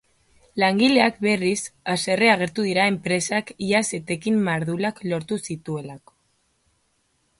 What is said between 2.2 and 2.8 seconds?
agertu